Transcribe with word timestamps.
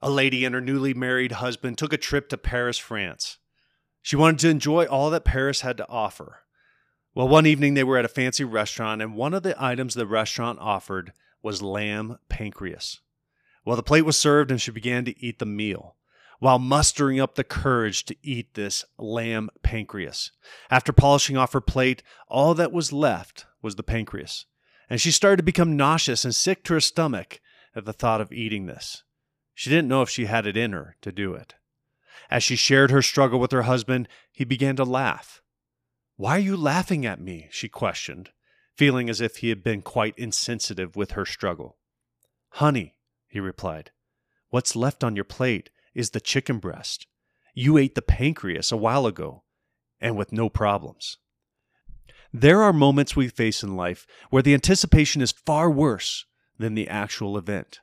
A 0.00 0.10
lady 0.10 0.44
and 0.44 0.54
her 0.54 0.60
newly 0.60 0.94
married 0.94 1.32
husband 1.32 1.76
took 1.76 1.92
a 1.92 1.98
trip 1.98 2.28
to 2.28 2.38
Paris, 2.38 2.78
France. 2.78 3.38
She 4.02 4.16
wanted 4.16 4.38
to 4.40 4.48
enjoy 4.48 4.84
all 4.84 5.10
that 5.10 5.24
Paris 5.24 5.62
had 5.62 5.76
to 5.78 5.88
offer. 5.88 6.40
Well, 7.14 7.28
one 7.28 7.46
evening 7.46 7.74
they 7.74 7.84
were 7.84 7.98
at 7.98 8.04
a 8.04 8.08
fancy 8.08 8.44
restaurant, 8.44 9.02
and 9.02 9.16
one 9.16 9.34
of 9.34 9.42
the 9.42 9.60
items 9.62 9.94
the 9.94 10.06
restaurant 10.06 10.58
offered 10.60 11.12
was 11.42 11.62
lamb 11.62 12.18
pancreas. 12.28 13.00
Well, 13.64 13.76
the 13.76 13.82
plate 13.82 14.04
was 14.04 14.16
served, 14.16 14.50
and 14.50 14.60
she 14.60 14.70
began 14.70 15.04
to 15.04 15.18
eat 15.20 15.40
the 15.40 15.46
meal 15.46 15.96
while 16.38 16.58
mustering 16.58 17.18
up 17.20 17.34
the 17.34 17.44
courage 17.44 18.04
to 18.04 18.16
eat 18.22 18.54
this 18.54 18.84
lamb 18.96 19.50
pancreas. 19.62 20.30
After 20.70 20.92
polishing 20.92 21.36
off 21.36 21.52
her 21.52 21.60
plate, 21.60 22.02
all 22.28 22.54
that 22.54 22.72
was 22.72 22.92
left 22.92 23.46
was 23.60 23.74
the 23.74 23.82
pancreas, 23.82 24.46
and 24.88 25.00
she 25.00 25.10
started 25.10 25.38
to 25.38 25.42
become 25.42 25.76
nauseous 25.76 26.24
and 26.24 26.34
sick 26.34 26.62
to 26.64 26.74
her 26.74 26.80
stomach 26.80 27.40
at 27.74 27.84
the 27.84 27.92
thought 27.92 28.20
of 28.20 28.32
eating 28.32 28.66
this. 28.66 29.02
She 29.58 29.70
didn't 29.70 29.88
know 29.88 30.02
if 30.02 30.08
she 30.08 30.26
had 30.26 30.46
it 30.46 30.56
in 30.56 30.70
her 30.70 30.94
to 31.02 31.10
do 31.10 31.34
it. 31.34 31.56
As 32.30 32.44
she 32.44 32.54
shared 32.54 32.92
her 32.92 33.02
struggle 33.02 33.40
with 33.40 33.50
her 33.50 33.62
husband, 33.62 34.06
he 34.30 34.44
began 34.44 34.76
to 34.76 34.84
laugh. 34.84 35.42
Why 36.14 36.36
are 36.36 36.38
you 36.38 36.56
laughing 36.56 37.04
at 37.04 37.20
me? 37.20 37.48
she 37.50 37.68
questioned, 37.68 38.30
feeling 38.76 39.10
as 39.10 39.20
if 39.20 39.38
he 39.38 39.48
had 39.48 39.64
been 39.64 39.82
quite 39.82 40.16
insensitive 40.16 40.94
with 40.94 41.10
her 41.10 41.26
struggle. 41.26 41.76
Honey, 42.50 42.94
he 43.26 43.40
replied, 43.40 43.90
what's 44.50 44.76
left 44.76 45.02
on 45.02 45.16
your 45.16 45.24
plate 45.24 45.70
is 45.92 46.10
the 46.10 46.20
chicken 46.20 46.60
breast. 46.60 47.08
You 47.52 47.78
ate 47.78 47.96
the 47.96 48.00
pancreas 48.00 48.70
a 48.70 48.76
while 48.76 49.06
ago, 49.06 49.42
and 50.00 50.16
with 50.16 50.30
no 50.30 50.48
problems. 50.48 51.18
There 52.32 52.62
are 52.62 52.72
moments 52.72 53.16
we 53.16 53.26
face 53.26 53.64
in 53.64 53.74
life 53.74 54.06
where 54.30 54.44
the 54.44 54.54
anticipation 54.54 55.20
is 55.20 55.32
far 55.32 55.68
worse 55.68 56.26
than 56.58 56.76
the 56.76 56.88
actual 56.88 57.36
event. 57.36 57.80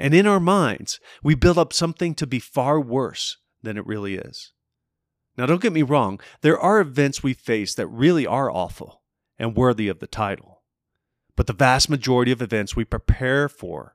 And 0.00 0.14
in 0.14 0.26
our 0.26 0.40
minds, 0.40 0.98
we 1.22 1.34
build 1.34 1.58
up 1.58 1.74
something 1.74 2.14
to 2.14 2.26
be 2.26 2.38
far 2.38 2.80
worse 2.80 3.36
than 3.62 3.76
it 3.76 3.86
really 3.86 4.14
is. 4.14 4.52
Now, 5.36 5.44
don't 5.44 5.60
get 5.60 5.74
me 5.74 5.82
wrong, 5.82 6.18
there 6.40 6.58
are 6.58 6.80
events 6.80 7.22
we 7.22 7.34
face 7.34 7.74
that 7.74 7.86
really 7.86 8.26
are 8.26 8.50
awful 8.50 9.02
and 9.38 9.54
worthy 9.54 9.88
of 9.88 9.98
the 9.98 10.06
title. 10.06 10.62
But 11.36 11.46
the 11.46 11.52
vast 11.52 11.90
majority 11.90 12.32
of 12.32 12.40
events 12.40 12.74
we 12.74 12.84
prepare 12.84 13.46
for 13.48 13.94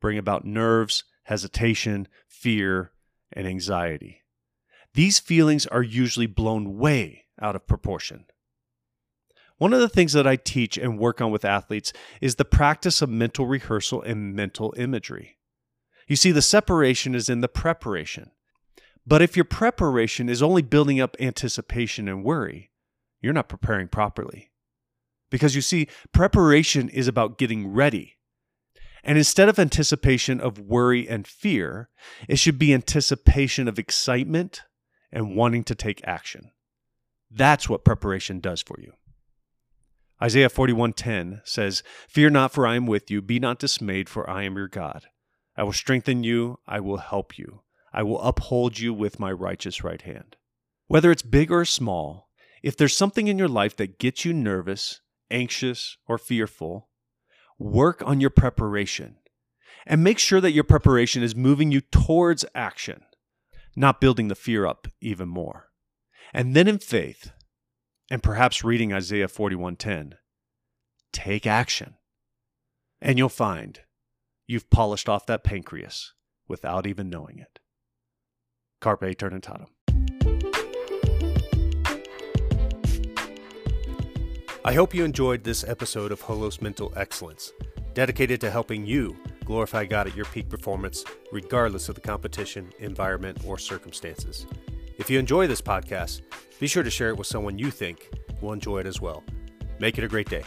bring 0.00 0.18
about 0.18 0.44
nerves, 0.44 1.04
hesitation, 1.24 2.08
fear, 2.26 2.90
and 3.32 3.46
anxiety. 3.46 4.22
These 4.92 5.20
feelings 5.20 5.66
are 5.66 5.82
usually 5.82 6.26
blown 6.26 6.78
way 6.78 7.26
out 7.40 7.54
of 7.54 7.68
proportion. 7.68 8.26
One 9.58 9.72
of 9.72 9.80
the 9.80 9.88
things 9.88 10.14
that 10.14 10.26
I 10.26 10.34
teach 10.34 10.76
and 10.76 10.98
work 10.98 11.20
on 11.20 11.30
with 11.30 11.44
athletes 11.44 11.92
is 12.20 12.34
the 12.34 12.44
practice 12.44 13.00
of 13.02 13.08
mental 13.08 13.46
rehearsal 13.46 14.02
and 14.02 14.34
mental 14.34 14.74
imagery. 14.76 15.38
You 16.06 16.16
see, 16.16 16.32
the 16.32 16.42
separation 16.42 17.14
is 17.14 17.28
in 17.28 17.40
the 17.40 17.48
preparation. 17.48 18.30
But 19.06 19.22
if 19.22 19.36
your 19.36 19.44
preparation 19.44 20.28
is 20.28 20.42
only 20.42 20.62
building 20.62 21.00
up 21.00 21.16
anticipation 21.20 22.08
and 22.08 22.24
worry, 22.24 22.70
you're 23.20 23.32
not 23.32 23.48
preparing 23.48 23.88
properly. 23.88 24.50
Because 25.30 25.54
you 25.54 25.62
see, 25.62 25.88
preparation 26.12 26.88
is 26.88 27.08
about 27.08 27.38
getting 27.38 27.72
ready. 27.72 28.16
And 29.02 29.18
instead 29.18 29.48
of 29.48 29.58
anticipation 29.58 30.40
of 30.40 30.58
worry 30.58 31.08
and 31.08 31.26
fear, 31.26 31.90
it 32.28 32.36
should 32.36 32.58
be 32.58 32.72
anticipation 32.72 33.68
of 33.68 33.78
excitement 33.78 34.62
and 35.12 35.36
wanting 35.36 35.64
to 35.64 35.74
take 35.74 36.00
action. 36.06 36.50
That's 37.30 37.68
what 37.68 37.84
preparation 37.84 38.40
does 38.40 38.62
for 38.62 38.76
you. 38.80 38.92
Isaiah 40.22 40.48
41:10 40.48 41.42
says, 41.44 41.82
"Fear 42.08 42.30
not 42.30 42.52
for 42.52 42.66
I 42.66 42.76
am 42.76 42.86
with 42.86 43.10
you, 43.10 43.20
be 43.20 43.38
not 43.38 43.58
dismayed 43.58 44.08
for 44.08 44.28
I 44.28 44.44
am 44.44 44.56
your 44.56 44.68
God. 44.68 45.06
I 45.56 45.62
will 45.62 45.72
strengthen 45.72 46.24
you, 46.24 46.58
I 46.66 46.80
will 46.80 46.98
help 46.98 47.38
you. 47.38 47.62
I 47.92 48.02
will 48.02 48.20
uphold 48.20 48.78
you 48.78 48.92
with 48.92 49.20
my 49.20 49.30
righteous 49.30 49.84
right 49.84 50.02
hand. 50.02 50.36
Whether 50.88 51.10
it's 51.10 51.22
big 51.22 51.50
or 51.50 51.64
small, 51.64 52.28
if 52.62 52.76
there's 52.76 52.96
something 52.96 53.28
in 53.28 53.38
your 53.38 53.48
life 53.48 53.76
that 53.76 53.98
gets 53.98 54.24
you 54.24 54.32
nervous, 54.32 55.00
anxious, 55.30 55.96
or 56.06 56.18
fearful, 56.18 56.88
work 57.58 58.02
on 58.04 58.20
your 58.20 58.30
preparation 58.30 59.16
and 59.86 60.02
make 60.02 60.18
sure 60.18 60.40
that 60.40 60.52
your 60.52 60.64
preparation 60.64 61.22
is 61.22 61.36
moving 61.36 61.70
you 61.70 61.80
towards 61.80 62.44
action, 62.54 63.02
not 63.76 64.00
building 64.00 64.28
the 64.28 64.34
fear 64.34 64.66
up 64.66 64.88
even 65.00 65.28
more. 65.28 65.70
And 66.32 66.56
then 66.56 66.66
in 66.66 66.78
faith, 66.78 67.32
and 68.10 68.22
perhaps 68.22 68.64
reading 68.64 68.92
Isaiah 68.92 69.28
41:10, 69.28 70.14
take 71.12 71.46
action. 71.46 71.94
And 73.00 73.18
you'll 73.18 73.28
find 73.28 73.80
you've 74.46 74.70
polished 74.70 75.08
off 75.08 75.26
that 75.26 75.44
pancreas 75.44 76.12
without 76.48 76.86
even 76.86 77.08
knowing 77.08 77.38
it. 77.38 77.60
Carpe 78.80 79.00
Eternitatem. 79.00 79.66
I 84.66 84.72
hope 84.72 84.94
you 84.94 85.04
enjoyed 85.04 85.44
this 85.44 85.62
episode 85.64 86.10
of 86.10 86.22
Holos 86.22 86.62
Mental 86.62 86.92
Excellence, 86.96 87.52
dedicated 87.92 88.40
to 88.40 88.50
helping 88.50 88.86
you 88.86 89.16
glorify 89.44 89.84
God 89.84 90.06
at 90.06 90.16
your 90.16 90.24
peak 90.26 90.48
performance, 90.48 91.04
regardless 91.30 91.90
of 91.90 91.94
the 91.94 92.00
competition, 92.00 92.72
environment, 92.78 93.38
or 93.46 93.58
circumstances. 93.58 94.46
If 94.96 95.10
you 95.10 95.18
enjoy 95.18 95.46
this 95.46 95.60
podcast, 95.60 96.22
be 96.58 96.66
sure 96.66 96.82
to 96.82 96.90
share 96.90 97.10
it 97.10 97.16
with 97.16 97.26
someone 97.26 97.58
you 97.58 97.70
think 97.70 98.10
will 98.40 98.52
enjoy 98.52 98.78
it 98.78 98.86
as 98.86 99.00
well. 99.00 99.22
Make 99.78 99.98
it 99.98 100.04
a 100.04 100.08
great 100.08 100.30
day. 100.30 100.44